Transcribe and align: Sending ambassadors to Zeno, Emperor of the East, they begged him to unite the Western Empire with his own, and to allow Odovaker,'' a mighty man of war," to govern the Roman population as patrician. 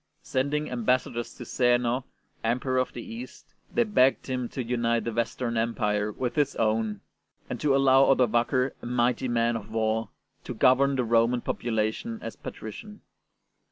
Sending 0.23 0.67
ambassadors 0.71 1.31
to 1.35 1.45
Zeno, 1.45 2.05
Emperor 2.43 2.79
of 2.79 2.91
the 2.91 3.03
East, 3.03 3.53
they 3.71 3.83
begged 3.83 4.25
him 4.25 4.49
to 4.49 4.63
unite 4.63 5.03
the 5.03 5.13
Western 5.13 5.57
Empire 5.57 6.11
with 6.11 6.33
his 6.33 6.55
own, 6.55 7.01
and 7.51 7.61
to 7.61 7.75
allow 7.75 8.05
Odovaker,'' 8.05 8.71
a 8.81 8.85
mighty 8.87 9.27
man 9.27 9.55
of 9.55 9.69
war," 9.69 10.09
to 10.43 10.55
govern 10.55 10.95
the 10.95 11.03
Roman 11.03 11.41
population 11.41 12.17
as 12.23 12.35
patrician. 12.35 13.01